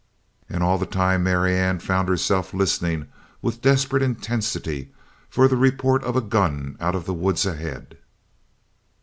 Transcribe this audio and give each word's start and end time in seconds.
And 0.49 0.63
all 0.63 0.79
the 0.79 0.87
time 0.87 1.21
Marianne 1.21 1.77
found 1.77 2.09
herself 2.09 2.55
listening 2.55 3.05
with 3.39 3.61
desperate 3.61 4.01
intensity 4.01 4.89
for 5.29 5.47
the 5.47 5.55
report 5.55 6.03
of 6.03 6.15
a 6.15 6.21
gun 6.21 6.75
out 6.79 6.95
of 6.95 7.05
the 7.05 7.13
woods 7.13 7.45
ahead! 7.45 7.99